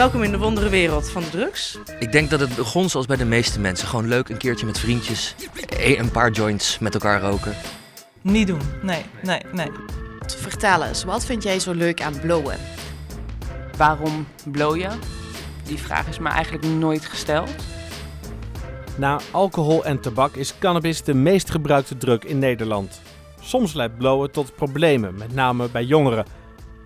[0.00, 1.78] Welkom in de wondere wereld van de drugs.
[1.98, 3.88] Ik denk dat het begon zoals bij de meeste mensen.
[3.88, 5.34] Gewoon leuk een keertje met vriendjes.
[5.68, 7.54] e- Een paar joints met elkaar roken.
[8.20, 8.60] Niet doen.
[8.82, 9.70] Nee, nee, nee.
[10.26, 12.56] Vertel eens, wat vind jij zo leuk aan blowen?
[13.76, 14.88] Waarom blow je?
[15.64, 17.50] Die vraag is me eigenlijk nooit gesteld.
[18.96, 23.00] Na alcohol en tabak is cannabis de meest gebruikte drug in Nederland.
[23.40, 26.24] Soms leidt blowen tot problemen, met name bij jongeren.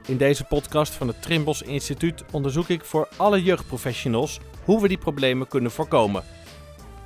[0.06, 4.98] In deze podcast van het Trimbos Instituut onderzoek ik voor alle jeugdprofessionals hoe we die
[4.98, 6.22] problemen kunnen voorkomen.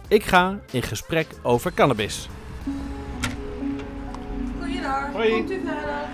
[0.08, 2.28] Ik ga in gesprek over cannabis.
[4.60, 5.30] Goeiedag, Hoi.
[5.30, 6.06] komt u verder?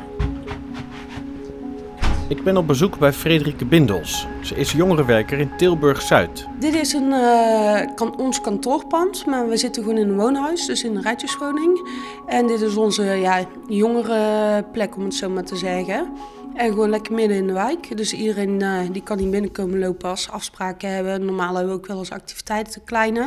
[2.28, 4.26] Ik ben op bezoek bij Frederike Bindels.
[4.42, 6.46] Ze is jongerenwerker in Tilburg-Zuid.
[6.58, 10.84] Dit is een, eh, kan, ons kantoorpand, maar we zitten gewoon in een woonhuis, dus
[10.84, 11.88] in een rijtjeswoning.
[12.26, 16.12] En dit is onze ja, jongere plek, om het zo maar te zeggen.
[16.54, 17.96] En gewoon lekker midden in de wijk.
[17.96, 21.24] Dus iedereen eh, die kan hier binnenkomen lopen als ze afspraken hebben.
[21.24, 23.20] Normaal hebben we ook wel eens activiteiten, de kleine.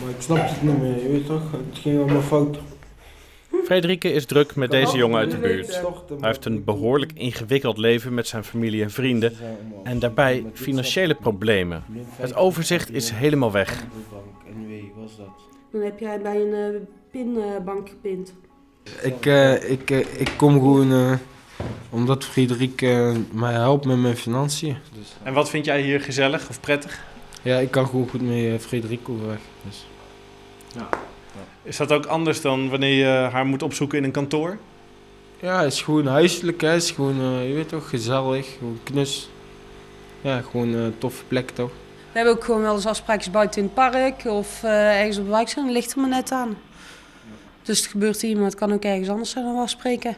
[0.00, 1.52] Maar ik snap het niet meer, je weet toch?
[1.52, 2.58] Het ging allemaal fout.
[3.64, 5.80] Frederike is druk met deze jongen uit de buurt.
[6.08, 9.32] Hij heeft een behoorlijk ingewikkeld leven met zijn familie en vrienden.
[9.84, 11.84] En daarbij financiële problemen.
[12.16, 13.84] Het overzicht is helemaal weg.
[14.46, 15.26] En wie was dat?
[15.70, 18.32] Dan heb jij bij een eh, pinbank gepind.
[19.02, 21.12] Ik, eh, ik, eh, ik kom gewoon eh,
[21.90, 24.76] omdat Frederik eh, mij helpt met mijn financiën.
[24.98, 27.04] Dus, En wat vind jij hier gezellig of prettig?
[27.42, 29.40] ja, ik kan gewoon goed met eh, Frederik overweg.
[29.64, 29.86] Dus.
[31.62, 34.58] Is dat ook anders dan wanneer je haar moet opzoeken in een kantoor?
[35.40, 36.68] Ja, het is gewoon huiselijk, hè.
[36.68, 39.28] het is gewoon, eh, je weet toch, gezellig, gewoon knus.
[40.20, 41.70] Ja, gewoon een toffe plek toch.
[42.12, 45.24] We hebben ook gewoon wel eens afspraakjes buiten in het park of eh, ergens op
[45.24, 45.64] de wijk zijn.
[45.64, 46.56] Dat ligt er maar net aan.
[47.62, 50.16] Dus het gebeurt hier, maar het kan ook ergens anders zijn dan we afspreken.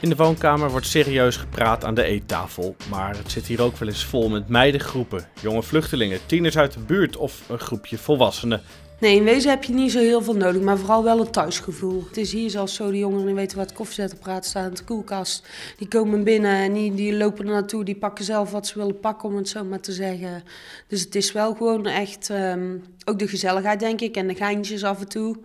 [0.00, 2.76] In de woonkamer wordt serieus gepraat aan de eettafel.
[2.90, 6.80] Maar het zit hier ook wel eens vol met meidengroepen, jonge vluchtelingen, tieners uit de
[6.80, 8.62] buurt of een groepje volwassenen.
[9.00, 12.04] Nee, in wezen heb je niet zo heel veel nodig, maar vooral wel het thuisgevoel.
[12.08, 15.48] Het is hier zelfs zo, de jongeren weten het koffiezetapparaat staat in de koelkast.
[15.76, 19.00] Die komen binnen en die, die lopen er naartoe, die pakken zelf wat ze willen
[19.00, 20.42] pakken, om het zo maar te zeggen.
[20.86, 24.84] Dus het is wel gewoon echt, ehm, ook de gezelligheid denk ik en de geintjes
[24.84, 25.36] af en toe.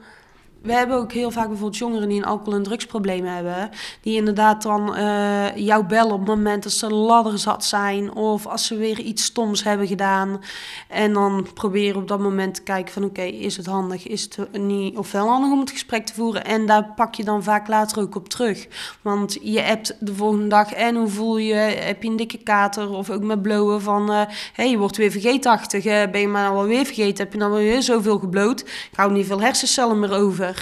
[0.66, 3.70] We hebben ook heel vaak bijvoorbeeld jongeren die een alcohol- en drugsprobleem hebben.
[4.02, 8.14] Die inderdaad dan eh, jou bellen op het moment dat ze ladderzat zijn.
[8.16, 10.42] Of als ze weer iets stoms hebben gedaan.
[10.88, 14.62] En dan proberen op dat moment te kijken van oké, is het handig, is het
[14.62, 16.46] niet of wel handig om het gesprek te voeren.
[16.46, 18.68] En daar pak je dan vaak later ook op terug.
[19.02, 22.90] Want je hebt de volgende dag en hoe voel je, heb je een dikke kater
[22.90, 25.86] of ook met blowen van hé, hey, je wordt weer vergeetachtig.
[25.86, 28.60] eh, ben je maar nou alweer vergeten, heb je dan weer zoveel gebloot.
[28.62, 30.55] Ik hou niet veel hersencellen meer over.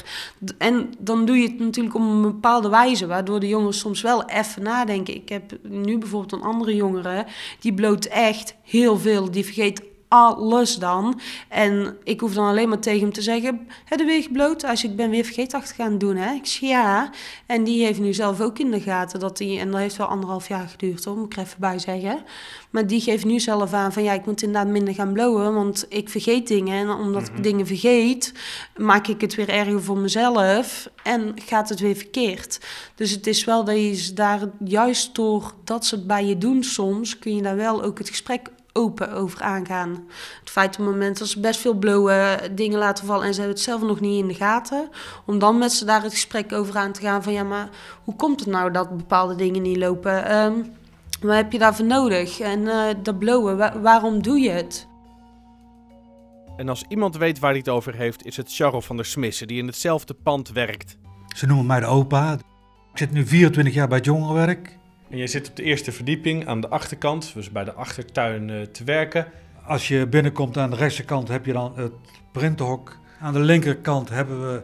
[0.58, 4.26] En dan doe je het natuurlijk op een bepaalde wijze, waardoor de jongeren soms wel
[4.26, 5.16] even nadenken.
[5.16, 7.26] Ik heb nu bijvoorbeeld een andere jongere,
[7.60, 9.32] die bloot echt heel veel.
[9.32, 9.82] Die vergeet
[10.14, 11.20] alles dan.
[11.50, 14.64] En ik hoef dan alleen maar tegen hem te zeggen, heb je weer gebloot?
[14.64, 16.34] Als ik ben weer vergeetachtig gaan doen, hè?
[16.34, 17.10] Ik zeg ja.
[17.46, 20.08] En die heeft nu zelf ook in de gaten dat hij, en dat heeft wel
[20.08, 22.24] anderhalf jaar geduurd, hoor, moet ik er even bij zeggen.
[22.70, 25.86] Maar die geeft nu zelf aan van ja, ik moet inderdaad minder gaan blowen, want
[25.90, 26.80] ik vergeet dingen.
[26.80, 28.34] En omdat ik dingen vergeet,
[28.78, 32.60] maak ik het weer erger voor mezelf en gaat het weer verkeerd.
[32.96, 36.64] Dus het is wel dat je daar juist door dat ze het bij je doen
[36.64, 39.90] soms, kun je daar wel ook het gesprek open over aangaan.
[40.40, 43.40] Het feit op het moment dat ze best veel blowen, dingen laten vallen en ze
[43.40, 44.90] hebben het zelf nog niet in de gaten,
[45.26, 47.70] om dan met ze daar het gesprek over aan te gaan van ja, maar
[48.04, 50.26] hoe komt het nou dat bepaalde dingen niet lopen?
[50.26, 50.54] Ehm,
[51.22, 52.40] wat heb je daarvoor nodig?
[52.40, 54.88] En eh, dat blowen, wa- waarom doe je het?
[56.58, 59.48] En als iemand weet waar hij het over heeft, is het Charles van der Smissen,
[59.48, 60.98] die in hetzelfde pand werkt.
[61.36, 62.34] Ze noemen mij de opa.
[62.92, 64.78] Ik zit nu 24 jaar bij het jongerenwerk.
[65.14, 68.62] En jij zit op de eerste verdieping aan de achterkant, dus bij de achtertuin eh,
[68.62, 69.28] te werken.
[69.66, 71.92] Als je binnenkomt aan de rechterkant heb je dan het
[72.32, 72.98] printhok.
[73.22, 74.62] Aan de linkerkant hebben we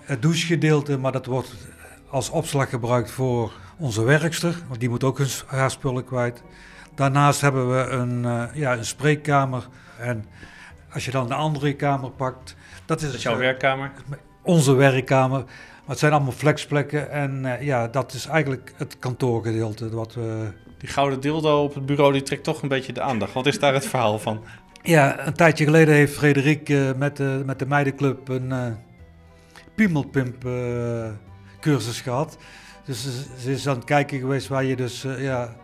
[0.00, 1.54] het douchegedeelte, maar dat wordt
[2.08, 6.42] als opslag gebruikt voor onze werkster, want die moet ook hun- haar spullen kwijt.
[6.94, 9.68] Daarnaast hebben we een, eh, ja, een spreekkamer.
[9.98, 10.24] En
[10.92, 12.56] als je dan de andere kamer pakt,
[12.86, 13.90] dat is, Dat is jouw eh, werkkamer.
[14.42, 15.44] onze werkkamer.
[15.84, 20.52] Maar het zijn allemaal flexplekken en eh, ja, dat is eigenlijk het kantoorgedeelte wat we
[20.78, 23.32] Die gouden dildo op het bureau die trekt toch een beetje de aandacht.
[23.32, 24.44] Wat is daar het verhaal van?
[24.82, 28.66] Ja, een tijdje geleden heeft Frederik eh, met, de, met de meidenclub een eh
[29.74, 30.48] piemelpimp
[31.60, 32.38] cursus gehad.
[32.84, 33.02] Dus
[33.38, 35.56] ze, is aan het kijken geweest waar je dus ja,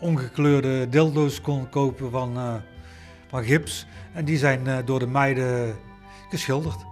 [0.00, 2.62] ongekleurde dildo's kon kopen van,
[3.28, 3.86] van gips.
[4.12, 5.76] En die zijn door de meiden
[6.28, 6.89] geschilderd.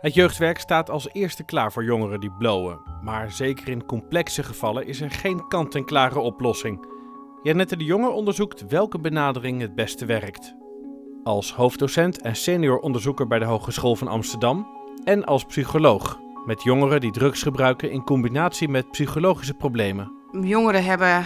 [0.00, 2.80] Het jeugdwerk staat als eerste klaar voor jongeren die blowen.
[3.02, 6.86] Maar zeker in complexe gevallen is er geen kant-en-klare oplossing.
[7.42, 10.54] Janette de Jonge onderzoekt welke benadering het beste werkt.
[11.22, 14.66] Als hoofddocent en senior onderzoeker bij de Hogeschool van Amsterdam
[15.04, 20.12] en als psycholoog met jongeren die drugs gebruiken in combinatie met psychologische problemen.
[20.40, 21.24] Jongeren hebben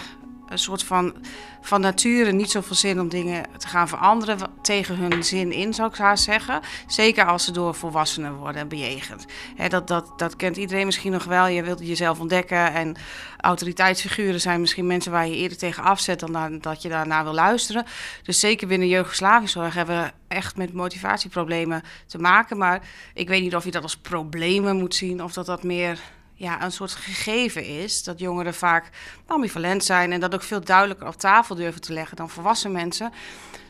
[0.53, 1.13] een soort van,
[1.61, 5.89] van nature niet zoveel zin om dingen te gaan veranderen tegen hun zin in, zou
[5.89, 6.61] ik haast zeggen.
[6.87, 9.25] Zeker als ze door volwassenen worden bejegend.
[9.55, 11.47] Hè, dat, dat, dat kent iedereen misschien nog wel.
[11.47, 12.95] Je wilt jezelf ontdekken en
[13.39, 17.85] autoriteitsfiguren zijn misschien mensen waar je eerder tegen afzet dan dat je daarna wil luisteren.
[18.23, 22.57] Dus zeker binnen jeugdverslavingszorg hebben we echt met motivatieproblemen te maken.
[22.57, 22.81] Maar
[23.13, 25.99] ik weet niet of je dat als problemen moet zien of dat dat meer
[26.43, 28.03] ja, een soort gegeven is.
[28.03, 28.89] Dat jongeren vaak
[29.25, 33.11] ambivalent zijn en dat ook veel duidelijker op tafel durven te leggen dan volwassen mensen.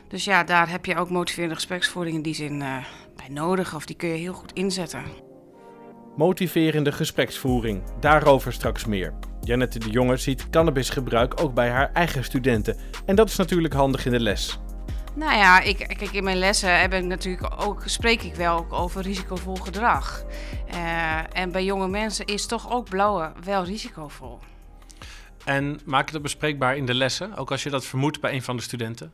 [0.08, 2.76] Dus ja, daar heb je ook motiverende gespreksvoering in die zin eh,
[3.16, 3.74] bij nodig.
[3.74, 5.02] Of die kun je heel goed inzetten.
[6.16, 9.14] Motiverende gespreksvoering, daarover straks meer.
[9.40, 12.76] Janette de Jonge ziet cannabisgebruik ook bij haar eigen studenten.
[13.06, 14.58] En dat is natuurlijk handig in de les.
[15.14, 19.02] Nou ja, ik, kijk, in mijn lessen heb ik natuurlijk ook, spreek ik wel over
[19.02, 20.24] risicovol gedrag.
[20.68, 24.38] Eh, en bij jonge mensen is toch ook blauwe wel risicovol.
[25.44, 28.42] En maak je dat bespreekbaar in de lessen, ook als je dat vermoedt bij een
[28.42, 29.12] van de studenten?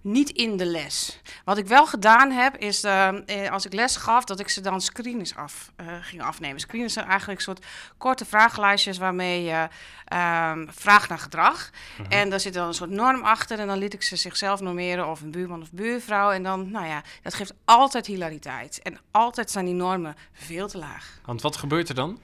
[0.00, 1.20] Niet in de les.
[1.44, 3.10] Wat ik wel gedaan heb, is eh,
[3.50, 6.60] als ik les gaf, dat ik ze dan screenings af, eh, ging afnemen.
[6.60, 7.66] Screenings zijn eigenlijk een soort
[7.98, 9.68] korte vragenlijstjes waarmee je
[10.04, 11.70] ehm, vraagt naar gedrag.
[12.08, 15.08] En daar zit dan een soort norm achter en dan liet ik ze zichzelf normeren
[15.08, 16.30] of een buurman of buurvrouw.
[16.30, 18.80] En dan, nou ja, dat geeft altijd hilariteit.
[18.82, 21.20] En altijd zijn die normen veel te laag.
[21.24, 22.20] Want wat gebeurt er dan?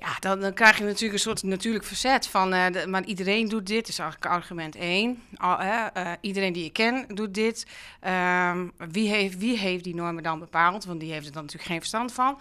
[0.00, 3.48] Ja, dan, dan krijg je natuurlijk een soort natuurlijk verzet van, eh, de- maar iedereen
[3.48, 5.22] doet dit, is eigenlijk argument één.
[5.36, 7.66] Al, eh, iedereen die je kent doet dit.
[8.00, 10.84] Ehm, wie, heeft, wie heeft die normen dan bepaald?
[10.84, 12.38] Want die heeft er dan natuurlijk geen verstand van.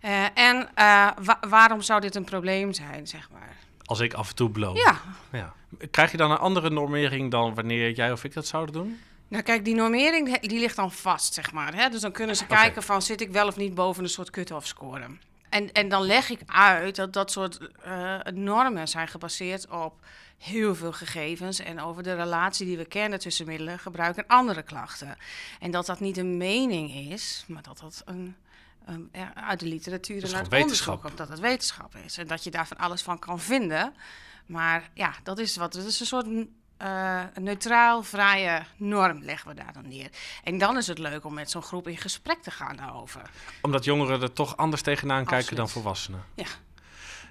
[0.00, 0.68] Eh, en
[1.24, 3.56] wa- waarom zou dit een probleem zijn, zeg maar?
[3.84, 4.76] Als ik af en toe blow.
[4.76, 5.00] Ja,
[5.32, 5.52] Ja.
[5.90, 9.00] Krijg je dan een andere normering dan wanneer jij of ik dat zouden doen?
[9.28, 11.74] nou kijk, die normering die ligt dan vast, zeg maar.
[11.74, 11.88] Hè?
[11.88, 14.66] Dus dan kunnen ze kijken van, zit ik wel of niet boven een soort cut-off
[14.66, 15.06] score?
[15.52, 20.00] En, en dan leg ik uit dat dat soort eh, normen zijn gebaseerd op
[20.38, 24.62] heel veel gegevens en over de relatie die we kennen tussen middelen, gebruik en andere
[24.62, 25.16] klachten.
[25.60, 28.36] En dat dat niet een mening is, maar dat dat een,
[28.84, 31.02] een- ja, uit de literatuur en uit onderzoek wetenschap.
[31.02, 32.18] komt, dat het wetenschap is.
[32.18, 33.94] En dat je daar van alles van kan vinden.
[34.46, 35.74] Maar ja, dat is wat.
[35.74, 36.26] Het is een soort
[36.82, 40.10] eh, een neutraal, vrije norm leggen we daar dan neer.
[40.44, 43.22] En dan is het leuk om met zo'n groep in gesprek te gaan daarover.
[43.60, 46.24] Omdat jongeren er toch anders tegenaan kijken dan volwassenen.
[46.34, 46.46] Ja.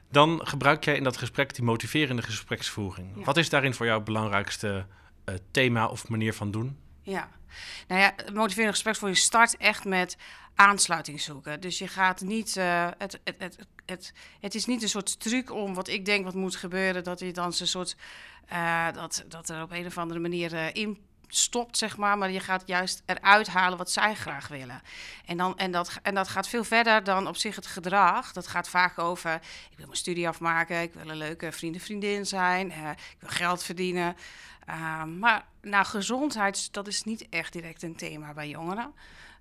[0.09, 3.07] Dan gebruik jij in dat gesprek die motiverende gespreksvoering.
[3.15, 3.24] Ja.
[3.24, 4.86] Wat is daarin voor jou het belangrijkste
[5.24, 6.77] eh, thema of manier van doen?
[7.01, 7.30] Ja,
[7.88, 10.18] nou ja, motiverende gespreksvoering start echt met
[10.56, 11.62] aansluiting zoeken.
[11.62, 15.51] Dus je gaat niet, eh, het, het, het, het, het is niet een soort truc
[15.51, 17.95] om wat ik denk wat moet gebeuren, dat je dan een soort,
[18.45, 20.98] eh, dat, dat er op een of andere manier eh, in
[21.36, 22.18] stopt, zeg maar.
[22.18, 24.81] Maar je gaat juist eruit halen wat zij graag willen.
[25.25, 28.33] En, dan, en, dat, en dat gaat veel verder dan op zich het gedrag.
[28.33, 29.33] Dat gaat vaak over,
[29.69, 33.63] ik wil mijn studie afmaken, ik wil een leuke vrienden, vriendin zijn, ik wil geld
[33.63, 34.16] verdienen.
[34.66, 38.94] Ehm, maar nou, gezondheid, dat is niet echt direct een thema bij jongeren.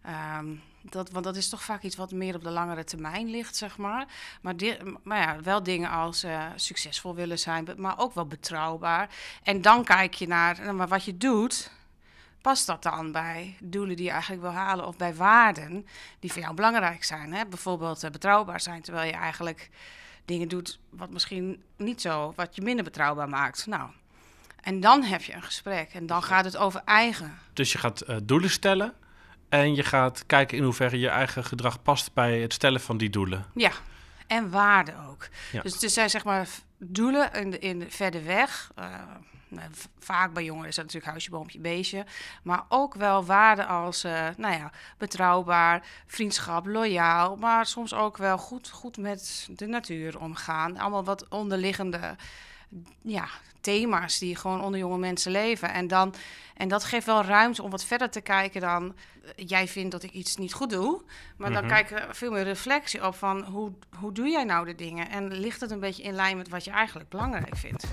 [0.03, 0.47] Ehm,
[0.83, 3.77] dat, want dat is toch vaak iets wat meer op de langere termijn ligt, zeg
[3.77, 4.07] maar.
[4.41, 4.55] Maar,
[5.03, 9.09] maar ja, wel dingen als eh, succesvol willen zijn, maar ook wel betrouwbaar.
[9.43, 11.71] En dan kijk je naar, nou, maar wat je doet,
[12.41, 15.87] past dat dan bij doelen die je eigenlijk wil halen of bij waarden
[16.21, 17.33] die voor jou belangrijk zijn?
[17.33, 17.47] Hè?
[17.47, 19.71] Bijvoorbeeld eh, betrouwbaar zijn, terwijl je eigenlijk
[20.25, 23.67] dingen doet wat misschien niet zo, wat je minder betrouwbaar maakt.
[23.67, 23.91] Nou,
[24.61, 27.39] en dan heb je een gesprek en dan gaat het over eigen.
[27.53, 28.95] Dus je gaat eh, doelen stellen
[29.49, 33.11] en je gaat kijken in hoeverre je eigen gedrag past bij het stellen van die
[33.11, 33.47] doelen.
[33.55, 33.73] Ja,
[34.27, 35.29] en waarden ook.
[35.53, 35.63] Ja.
[35.63, 38.71] Dus er zijn zeg maar doelen in, de, in de, verder weg.
[38.75, 38.85] eh,
[39.99, 42.05] vaak bij jongeren is dat natuurlijk huisje, boompje, beestje.
[42.43, 47.37] Maar ook wel waarden als, eh, nou ja, betrouwbaar, vriendschap, loyaal.
[47.37, 50.79] Maar soms ook wel goed, goed met de natuur omgaan.
[50.79, 52.17] Allemaal wat onderliggende
[53.03, 53.27] ja,
[53.61, 55.73] thema's die gewoon onder jonge mensen leven.
[55.73, 56.15] En, dan,
[56.57, 58.95] en dat geeft wel ruimte om wat verder te kijken dan...
[59.25, 61.03] eh, jij vindt dat ik iets niet goed doe.
[61.37, 61.73] Maar dan Mhm.
[61.73, 63.43] kijken veel meer reflectie op van...
[63.45, 65.09] Hoe, hoe doe jij nou de dingen?
[65.11, 67.85] En ligt het een beetje in lijn met wat je eigenlijk belangrijk vindt?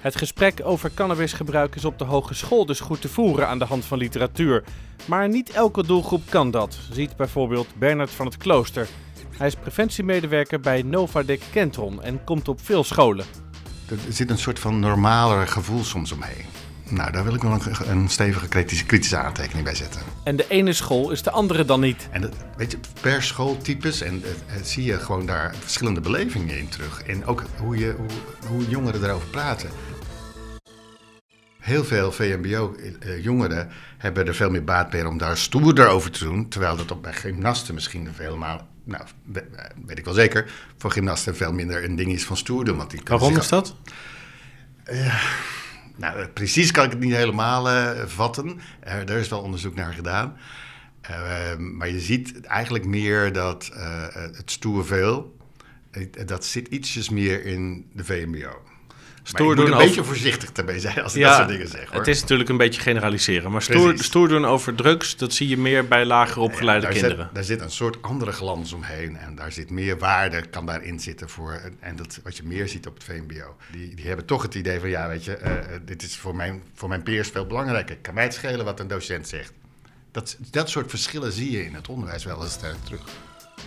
[0.00, 3.84] Het gesprek over cannabisgebruik is op de hogeschool dus goed te voeren aan de hand
[3.84, 4.64] van literatuur.
[5.04, 8.88] Maar niet elke doelgroep kan dat, ziet bijvoorbeeld Bernard van het Klooster.
[9.36, 13.26] Hij is preventiemedewerker bij Novadec Kentron en komt op veel scholen.
[13.88, 16.67] Er zit een soort van normaler gevoel soms omheen.
[16.90, 20.00] Nou, daar wil ik wel een, een stevige kritische, kritische aantekening bij zetten.
[20.24, 22.08] En de ene school is de andere dan niet.
[22.10, 26.58] En dat, weet je, per schooltypes en eh, eh, zie je gewoon daar verschillende belevingen
[26.58, 27.02] in terug.
[27.02, 29.70] En ook hoe, je, hoe, hoe jongeren daarover praten.
[31.58, 33.68] Heel veel VMBO-jongeren
[33.98, 36.48] hebben er veel meer baat bij om daar stoerder over te doen.
[36.48, 39.44] Terwijl dat op bij gymnasten misschien helemaal, nou, we-
[39.86, 42.76] weet ik wel zeker, voor gymnasten veel minder een ding is van stoer doen.
[42.76, 43.74] Want die kunnen Waarom zich- is dat?
[45.98, 48.60] Nou, eh, precies kan ik het niet helemaal eh, vatten.
[48.80, 50.36] Er daar is wel onderzoek naar gedaan.
[51.08, 55.36] Eh, maar je ziet eigenlijk meer dat eh, het stoer veel,
[55.90, 58.67] eh, dat zit ietsjes meer in de VMBO.
[59.28, 61.88] Stoer doen een over- beetje voorzichtig daarmee zijn als ik dat soort dingen zeg.
[61.88, 61.98] Hoor.
[61.98, 63.50] het is natuurlijk een beetje generaliseren.
[63.50, 67.24] Maar stoer, stoer doen over drugs, dat zie je meer bij lager opgeleide daar kinderen.
[67.24, 71.00] Zit, daar zit een soort andere glans omheen en daar zit meer waarde, kan daarin
[71.00, 71.60] zitten voor.
[71.80, 73.56] En dat wat je meer ziet op het VMBO.
[73.72, 76.36] Die, die hebben toch het idee van, ja, weet je, eh, eh, dit is voor
[76.36, 77.96] mijn, voor mijn peers veel belangrijker.
[77.96, 79.52] Kan mij het schelen wat een docent zegt.
[80.10, 83.02] Dat, dat soort verschillen zie je in het onderwijs wel eens sterk terug.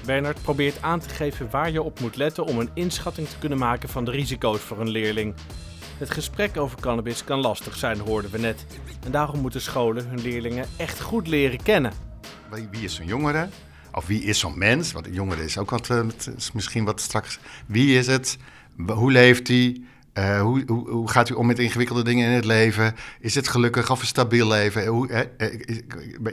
[0.05, 3.57] Bernard probeert aan te geven waar je op moet letten om een inschatting te kunnen
[3.57, 5.33] maken van de risico's voor een leerling.
[5.97, 8.65] Het gesprek over cannabis kan lastig zijn, hoorden we net.
[9.05, 11.93] En daarom moeten scholen hun leerlingen echt goed leren kennen.
[12.71, 13.47] Wie, is zo'n jongere?
[13.91, 14.91] Of wie is zo'n mens?
[14.91, 16.01] Want een jongere is ook wat, eh,
[16.53, 17.39] misschien wat straks.
[17.65, 18.37] Wie is het?
[18.87, 19.81] Hoe leeft hij?
[20.13, 22.95] Eh, hoe, hoe, hoe gaat u om met ingewikkelde dingen in het leven?
[23.19, 24.85] Is het gelukkig of een stabiel leven?
[24.85, 25.79] Hoe, eh, is-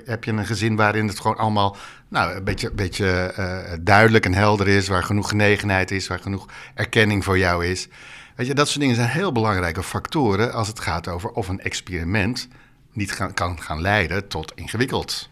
[0.05, 1.77] heb je een gezin waarin het gewoon allemaal
[2.09, 6.47] nou, een beetje, beetje eh, duidelijk en helder is, waar genoeg genegenheid is, waar genoeg
[6.75, 7.89] erkenning voor jou is?
[8.37, 11.61] Weet je, dat soort dingen zijn heel belangrijke factoren als het gaat over of een
[11.61, 12.49] experiment
[12.93, 15.29] niet gaan, kan gaan leiden tot ingewikkeld.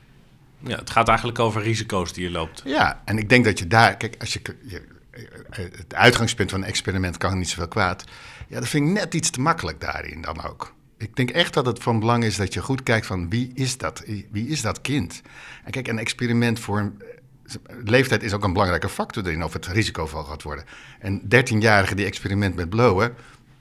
[0.60, 2.62] Ja, het gaat eigenlijk over risico's die je loopt.
[2.64, 4.82] Ja, en ik denk dat je daar, kijk, als je, je
[5.50, 8.04] het uitgangspunt van een experiment kan niet zoveel kwaad.
[8.48, 10.74] Ja, dat vind ik net iets te makkelijk daarin dan ook.
[10.98, 13.78] Ik denk echt dat het van belang is dat je goed kijkt van wie is
[13.78, 14.04] dat?
[14.30, 15.22] Wie is dat kind?
[15.64, 17.02] En kijk, een experiment voor een
[17.84, 20.64] leeftijd is ook een belangrijke factor erin of het risicovol gaat worden.
[20.98, 23.14] En 13-jarige die experiment met blowen,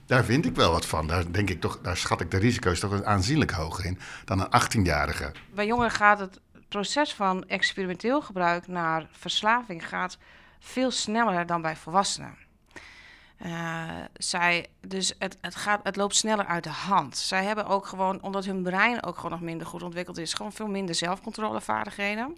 [0.06, 1.06] daar vind ik wel wat van.
[1.06, 4.62] Daar denk ik toch, daar schat ik de risico's toch aanzienlijk hoger in dan een
[4.62, 5.32] 18-jarige.
[5.54, 10.18] Bij jongeren gaat het proces van experimenteel gebruik naar verslaving gaat
[10.58, 12.45] veel sneller dan bij volwassenen.
[13.44, 17.16] Uh, zij, dus het, het, gaat, het loopt sneller uit de hand.
[17.16, 20.52] Zij hebben ook gewoon, omdat hun brein ook gewoon nog minder goed ontwikkeld is, gewoon
[20.52, 22.36] veel minder zelfcontrolevaardigheden.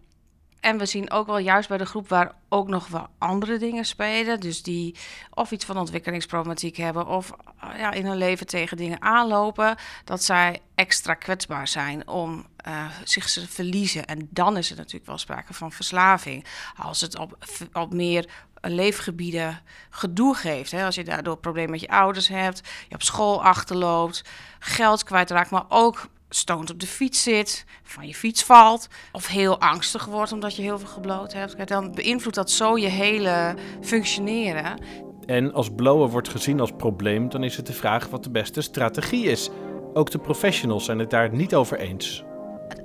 [0.60, 3.84] En we zien ook wel juist bij de groep waar ook nog wel andere dingen
[3.84, 4.40] spelen.
[4.40, 4.96] Dus die
[5.30, 7.32] of iets van ontwikkelingsproblematiek hebben of
[7.64, 9.76] uh, ja, in hun leven tegen dingen aanlopen.
[10.04, 14.06] Dat zij extra kwetsbaar zijn om uh, zich te verliezen.
[14.06, 16.46] En dan is er natuurlijk wel sprake van verslaving.
[16.76, 17.38] Als het op,
[17.72, 18.30] op meer
[18.70, 19.60] leefgebieden
[19.90, 20.70] gedoe geeft.
[20.70, 20.84] Hè?
[20.84, 24.24] Als je daardoor problemen met je ouders hebt, je op school achterloopt,
[24.58, 29.60] geld kwijtraakt, maar ook stoont op de fiets zit, van je fiets valt, of heel
[29.60, 34.78] angstig wordt omdat je heel veel gebloot hebt, dan beïnvloedt dat zo je hele functioneren.
[35.26, 38.60] En als blowen wordt gezien als probleem, dan is het de vraag wat de beste
[38.60, 39.50] strategie is.
[39.92, 42.24] Ook de professionals zijn het daar niet over eens.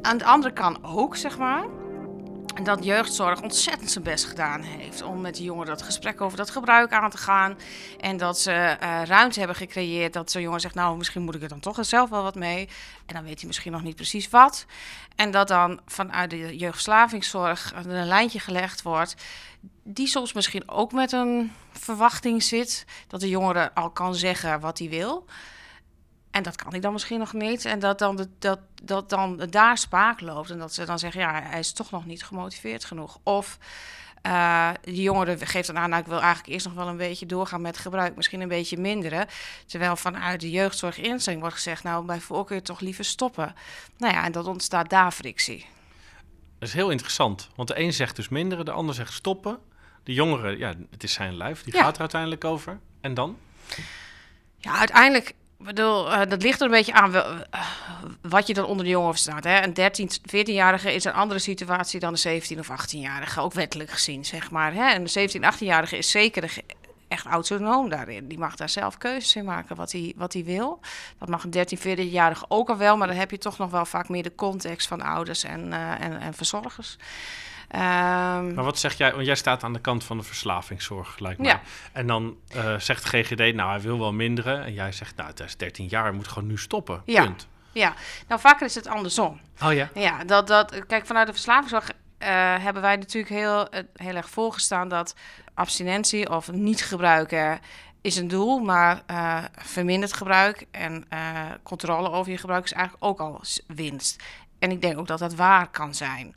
[0.01, 1.82] Aan de andere kant ook, zeg maar.
[2.61, 6.49] Dat jeugdzorg ontzettend zijn best gedaan heeft om met de jongeren dat gesprek over dat
[6.49, 7.57] gebruik aan te gaan.
[7.99, 11.41] En dat ze uh, ruimte hebben gecreëerd dat zo'n jongen zegt, nou misschien moet ik
[11.41, 12.69] er dan toch zelf wel wat mee.
[13.05, 14.65] En dan weet hij misschien nog niet precies wat.
[15.15, 19.15] En dat dan vanuit de jeugdverslavingszorg een lijntje gelegd wordt.
[19.83, 22.85] Die soms misschien ook met een verwachting zit.
[23.07, 25.25] Dat de jongere al kan zeggen wat hij wil.
[26.33, 27.65] En dat kan ik dan misschien nog niet.
[27.65, 30.49] En dat dan, dat, dat dan daar spaak loopt.
[30.49, 33.19] En dat ze dan zeggen, ja, hij is toch nog niet gemotiveerd genoeg.
[33.23, 33.57] Of
[34.27, 37.25] uh, de jongere geeft dan aan, nou, ik wil eigenlijk eerst nog wel een beetje
[37.25, 38.15] doorgaan met gebruik.
[38.15, 39.27] Misschien een beetje minderen.
[39.65, 43.55] Terwijl vanuit de jeugdzorginstelling wordt gezegd, nou, bij voorkeur toch liever stoppen.
[43.97, 45.65] Nou ja, en dat ontstaat daar frictie.
[46.59, 47.49] Dat is heel interessant.
[47.55, 49.59] Want de een zegt dus minderen, de ander zegt stoppen.
[50.03, 51.83] De jongere, ja, het is zijn lijf, die ja.
[51.83, 52.79] gaat er uiteindelijk over.
[53.01, 53.37] En dan?
[54.57, 55.33] Ja, uiteindelijk
[55.63, 57.41] bedoel, uh, dat ligt er een beetje aan uh,
[58.21, 59.43] wat je dan onder de jongen verstaat.
[59.43, 59.63] Hè?
[59.63, 64.25] Een 13, 14-jarige is een andere situatie dan een 17 of 18-jarige, ook wettelijk gezien,
[64.25, 64.73] zeg maar.
[64.73, 64.89] Hè?
[64.89, 66.57] En een 17, 18-jarige is zeker
[67.07, 68.27] echt autonoom daarin.
[68.27, 70.79] Die mag daar zelf keuzes in maken wat hij, wat hij wil.
[71.17, 73.85] Dat mag een 13, 14-jarige ook al wel, maar dan heb je toch nog wel
[73.85, 76.97] vaak meer de context van ouders en, uh, en, en verzorgers.
[77.75, 79.13] Um, maar wat zeg jij?
[79.13, 81.47] Want jij staat aan de kant van de verslavingszorg, lijkt me.
[81.47, 81.61] Ja.
[81.91, 84.63] En dan uh, zegt GGD, nou, hij wil wel minderen.
[84.63, 87.01] En jij zegt, nou, het is 13 jaar, hij moet gewoon nu stoppen.
[87.05, 87.23] Ja.
[87.23, 87.47] Punt.
[87.71, 87.93] Ja,
[88.27, 89.39] nou, vaker is het andersom.
[89.63, 89.89] Oh ja?
[89.93, 92.27] Ja, dat, dat, kijk, vanuit de verslavingszorg uh,
[92.63, 95.15] hebben wij natuurlijk heel, uh, heel erg voorgestaan dat
[95.53, 97.59] abstinentie of niet gebruiken
[98.01, 101.07] is een doel, maar uh, verminderd gebruik en
[101.63, 104.23] controle over je gebruik is eigenlijk ook al winst.
[104.63, 106.35] En ik denk ook dat dat waar kan zijn.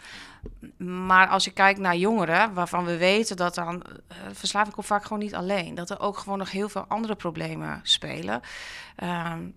[0.76, 5.02] Maar als je kijkt naar jongeren, waarvan we weten dat dan uh, verslaving komt vaak
[5.02, 5.74] gewoon niet alleen.
[5.74, 8.40] Dat er ook gewoon nog heel veel andere problemen spelen.
[9.02, 9.54] Um,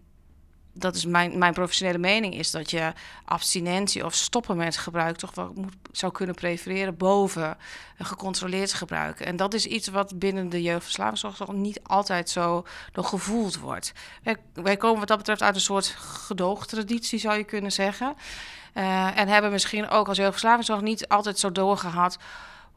[0.73, 2.93] dat is mijn, mijn professionele mening, is dat je
[3.25, 5.53] abstinentie of stoppen met gebruik toch wel
[5.91, 7.57] zou kunnen prefereren boven
[7.97, 9.19] gecontroleerd gebruik.
[9.19, 13.93] En dat is iets wat binnen de jeugdverslavingszorg niet altijd zo gevoeld wordt.
[14.23, 18.15] Wij, wij komen wat dat betreft uit een soort gedoogtraditie, zou je kunnen zeggen.
[18.73, 22.17] Uh, en hebben misschien ook als jeugdverslavingszorg niet altijd zo doorgehad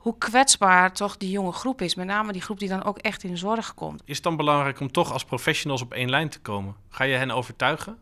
[0.03, 1.95] hoe kwetsbaar toch die jonge groep is.
[1.95, 4.03] Met name die groep die dan ook echt in zorg komt.
[4.05, 6.77] Is het dan belangrijk om toch als professionals op één lijn te komen?
[6.89, 7.99] Ga je hen overtuigen?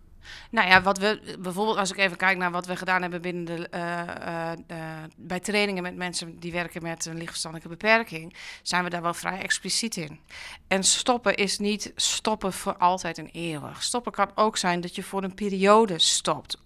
[0.50, 3.44] Nou ja, wat we bijvoorbeeld als ik even kijk naar wat we gedaan hebben binnen
[3.44, 8.84] de, uh, uh, uh, bij trainingen met mensen die werken met een lichtverstandelijke beperking, zijn
[8.84, 10.20] we daar wel vrij expliciet in.
[10.68, 13.82] En stoppen is niet stoppen voor altijd en eeuwig.
[13.82, 16.58] Stoppen kan ook zijn dat je voor een periode stopt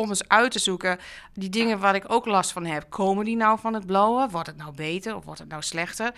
[0.00, 0.98] om eens uit te zoeken,
[1.32, 4.30] die dingen waar ik ook last van heb, komen die nou van het blowen?
[4.30, 6.12] Wordt het nou beter of wordt het nou slechter?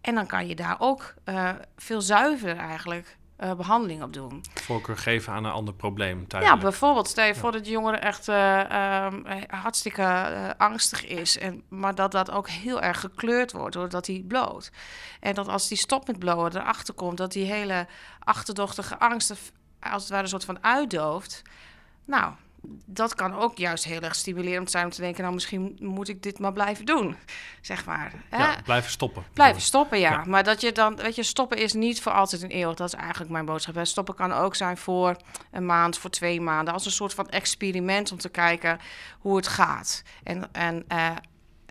[0.00, 4.44] En dan kan je daar ook uh, veel zuiverder eigenlijk uh, behandeling op doen.
[4.54, 6.44] Voorkeur geven aan een ander probleem thuis.
[6.44, 10.04] Ja, bijvoorbeeld stel je voor dat de jongere echt uh, um, hartstikke
[10.58, 11.38] angstig is.
[11.38, 14.70] En, maar dat dat ook heel erg gekleurd wordt doordat hij bloot.
[15.20, 17.86] En dat als die stopt met blowen erachter komt, dat die hele
[18.18, 21.42] achterdochtige angst als het ware een soort van uitdooft.
[22.06, 22.32] Nou,
[22.86, 26.22] dat kan ook juist heel erg stimulerend zijn om te denken, nou misschien moet ik
[26.22, 27.16] dit maar blijven doen,
[27.60, 28.12] zeg maar.
[28.28, 28.36] Hè?
[28.36, 29.24] Ja, blijven stoppen.
[29.32, 30.10] Blijven stoppen, ja.
[30.10, 30.24] ja.
[30.24, 32.76] Maar dat je dan, weet je, stoppen is niet voor altijd een eeuwig.
[32.76, 33.86] Dat is eigenlijk mijn boodschap.
[33.86, 35.16] Stoppen kan ook zijn voor
[35.50, 38.78] een maand, voor twee maanden, als een soort van experiment om te kijken
[39.18, 40.02] hoe het gaat.
[40.22, 41.10] En, en, uh,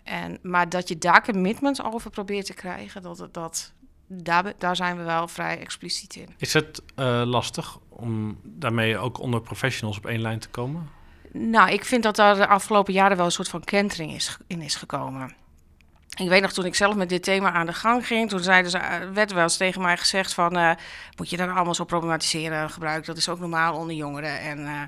[0.04, 3.72] en, maar dat je daar commitments over probeert te krijgen, dat, dat,
[4.22, 6.28] daar, daar zijn we wel vrij expliciet in.
[6.38, 10.88] Is het uh, lastig om daarmee ook onder professionals op één lijn te komen?
[11.32, 14.60] Nou, ik vind dat daar de afgelopen jaren wel een soort van kentering is, in
[14.60, 15.34] is gekomen.
[16.18, 18.70] Ik weet nog, toen ik zelf met dit thema aan de gang ging, toen zeiden
[18.70, 20.70] ze, werd wel eens tegen mij gezegd van, uh,
[21.16, 24.40] moet je dan allemaal zo problematiseren, gebruik, dat is ook normaal onder jongeren.
[24.40, 24.80] En uh,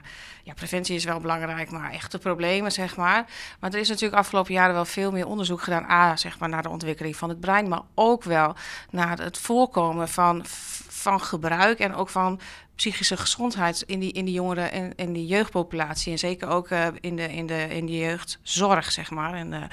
[0.42, 3.26] ja, preventie is wel belangrijk, maar echte problemen, zeg maar.
[3.60, 6.62] Maar er is natuurlijk afgelopen jaren wel veel meer onderzoek gedaan, A, zeg maar, naar
[6.62, 8.54] de ontwikkeling van het brein, maar ook wel
[8.90, 10.42] naar het voorkomen van,
[10.88, 12.40] van gebruik en ook van
[12.74, 16.12] psychische gezondheid in die, in die jongeren en in die jeugdpopulatie.
[16.12, 16.68] En zeker ook
[17.00, 19.34] in, de, in, de, in de jeugdzorg, zeg maar.
[19.34, 19.70] En,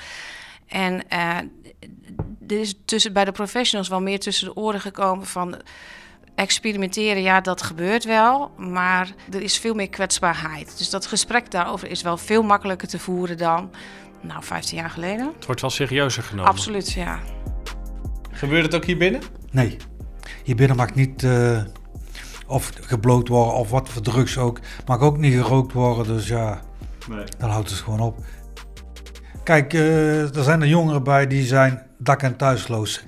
[0.71, 1.37] en uh,
[2.47, 5.61] er is tussen, bij de professionals wel meer tussen de oren gekomen van
[6.35, 10.77] experimenteren, ja, dat gebeurt wel, maar er is veel meer kwetsbaarheid.
[10.77, 13.71] Dus dat gesprek daarover is wel veel makkelijker te voeren dan,
[14.21, 15.31] nou, 15 jaar geleden.
[15.35, 16.51] Het wordt wel serieuzer genomen.
[16.51, 17.19] Absoluut, ja.
[18.31, 19.21] Gebeurt het ook hier binnen?
[19.51, 19.77] Nee.
[20.43, 21.61] Hier binnen mag niet uh,
[22.47, 24.59] of gebloot worden of wat voor drugs ook.
[24.85, 26.61] Mag ook niet gerookt worden, dus ja,
[27.09, 27.23] nee.
[27.37, 28.17] dan houdt het gewoon op.
[29.43, 33.03] Kijk, uh, er zijn er jongeren bij die zijn dak- en thuisloos.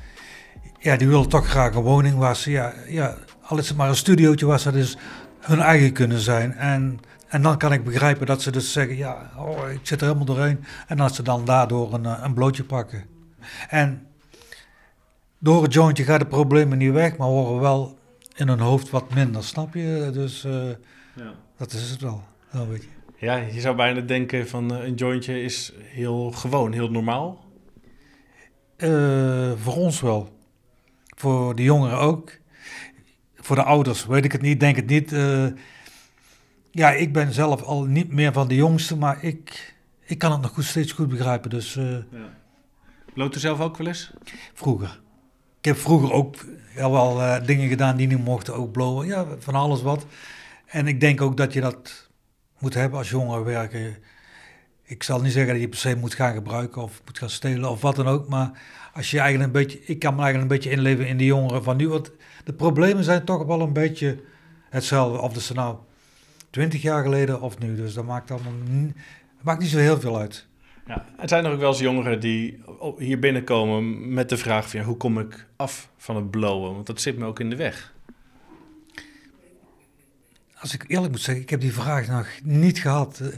[0.80, 3.90] Ja, die willen toch graag een woning waar ze, ja, ja, al is het maar
[3.90, 4.98] een studiootje waar ze dus
[5.40, 6.54] hun eigen kunnen zijn.
[6.54, 10.08] En, en dan kan ik begrijpen dat ze dus zeggen, ja, oh, ik zit er
[10.08, 10.64] helemaal doorheen.
[10.88, 13.04] En dat ze dan daardoor een, een blootje pakken.
[13.70, 14.08] En
[15.40, 17.98] door het jointje gaat de problemen niet weg, maar horen wel
[18.36, 20.10] in hun hoofd wat minder, snap je?
[20.14, 20.54] Dus uh,
[21.16, 21.34] ja.
[21.58, 23.03] dat is het wel, wel weet je.
[23.24, 27.46] Ja, je zou bijna denken van uh, een jointje is heel gewoon, heel normaal.
[28.78, 30.38] Uh, voor ons wel.
[31.18, 32.32] Voor de jongeren ook.
[33.36, 35.12] Voor de ouders weet ik het niet, denk het niet.
[35.12, 35.48] Uh,
[36.72, 40.42] ja, ik ben zelf al niet meer van de jongste, maar ik, ik kan het
[40.42, 41.50] nog goed, steeds goed begrijpen.
[41.50, 42.04] Dus, ja.
[43.14, 44.12] Bloot u zelf ook wel eens?
[44.54, 45.02] Vroeger.
[45.60, 49.08] Ik heb vroeger ook wel dingen gedaan die niet mochten, ook blowen.
[49.08, 50.06] Ja, van alles wat.
[50.66, 52.12] En ik denk ook dat je dat
[52.64, 53.98] moet hebben als jongeren werken.
[54.84, 57.70] Ik zal niet zeggen dat je per se moet gaan gebruiken of moet gaan stelen
[57.70, 58.28] of wat dan ook.
[58.28, 58.52] Maar
[58.94, 61.64] als je eigenlijk een beetje, ik kan me eigenlijk een beetje inleven in de jongeren
[61.64, 61.90] van nu.
[61.90, 62.12] Want
[62.44, 64.20] de problemen zijn toch wel een beetje
[64.70, 65.22] hetzelfde.
[65.22, 65.78] Of dat ze nou
[66.50, 67.76] twintig jaar geleden of nu.
[67.76, 68.54] Dus dat maakt allemaal
[69.42, 70.48] maakt niet zo heel veel uit.
[70.88, 72.64] Ja, het zijn er ook wel eens jongeren die
[72.98, 76.74] hier binnenkomen met de vraag van hoe kom ik af van het blowen?
[76.74, 77.93] Want dat zit me ook in de weg
[80.64, 83.20] als ik eerlijk moet zeggen, ik heb die vraag nog niet gehad.
[83.20, 83.32] Nee.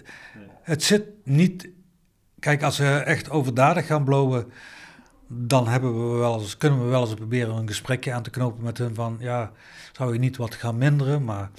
[0.62, 1.70] Het zit niet.
[2.40, 4.52] Kijk, als ze echt overdadig gaan blowen,
[5.28, 8.64] dan hebben we wel eens, kunnen we wel eens proberen een gesprekje aan te knopen
[8.64, 9.52] met hun van ja,
[9.92, 11.50] zou je niet wat gaan minderen, maar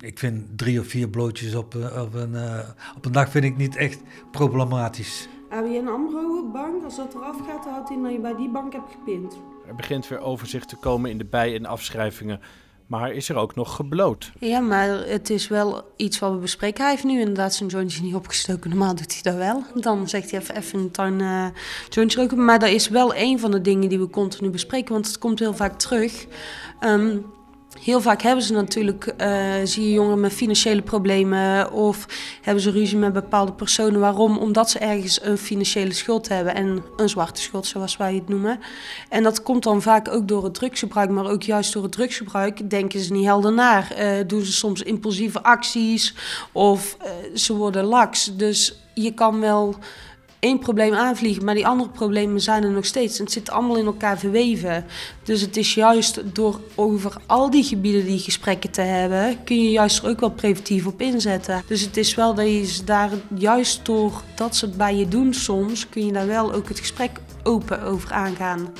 [0.00, 2.58] ik vind drie of vier blootjes op, eh, op, een, uh,
[2.96, 5.28] op een dag vind ik niet echt problematisch.
[5.50, 8.90] ABN AMRO bank, als dat eraf gaat, houdt in dat je bij die bank hebt
[8.90, 9.36] gepint.
[9.66, 12.40] Er begint weer overzicht te komen in de bij- en afschrijvingen
[12.86, 14.32] maar is er ook nog gebloot?
[14.38, 16.82] Ja, maar het is wel iets wat we bespreken.
[16.82, 18.70] Hij heeft nu inderdaad zijn jointje niet opgestoken.
[18.70, 19.64] Normaal doet hij dat wel.
[19.74, 21.46] Dan zegt hij even, even een tuin uh,
[21.88, 22.44] jointje roken.
[22.44, 24.92] Maar dat is wel een van de dingen die we continu bespreken.
[24.92, 26.26] Want het komt heel vaak terug.
[26.80, 27.24] Um,
[27.82, 32.06] Heel vaak hebben ze natuurlijk, uh, zie je jongeren met financiële problemen of
[32.42, 34.00] hebben ze ruzie met bepaalde personen.
[34.00, 34.38] Waarom?
[34.38, 38.60] Omdat ze ergens een financiële schuld hebben en een zwarte schuld, zoals wij het noemen.
[39.08, 42.70] En dat komt dan vaak ook door het drugsgebruik, maar ook juist door het drugsgebruik
[42.70, 43.94] denken ze niet helder naar.
[43.98, 46.14] Uh, doen ze soms impulsieve acties
[46.52, 48.36] of uh, ze worden laks.
[48.36, 49.74] Dus je kan wel
[50.38, 53.18] één probleem aanvliegen, maar die andere problemen zijn er nog steeds.
[53.18, 54.84] Het zit allemaal in elkaar verweven.
[55.22, 59.70] Dus het is juist door over al die gebieden die gesprekken te hebben, kun je
[59.70, 61.62] juist er ook wel preventief op inzetten.
[61.66, 65.34] Dus het is wel dat je daar juist door dat ze het bij je doen
[65.34, 67.10] soms, kun je daar wel ook het gesprek
[67.42, 68.72] open over aangaan.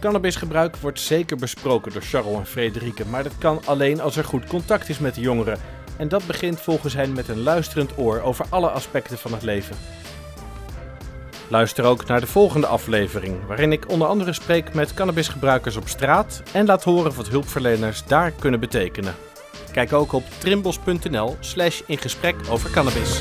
[0.00, 4.46] Cannabisgebruik wordt zeker besproken door Charles en Frederike, maar dat kan alleen als er goed
[4.46, 5.58] contact is met de jongeren.
[5.96, 9.76] En dat begint volgens hen met een luisterend oor over alle aspecten van het leven.
[11.50, 16.42] Luister ook naar de volgende aflevering, waarin ik onder andere spreek met cannabisgebruikers op straat
[16.52, 19.14] en laat horen wat hulpverleners daar kunnen betekenen.
[19.72, 23.20] Kijk ook op trimbos.nl slash in gesprek over cannabis.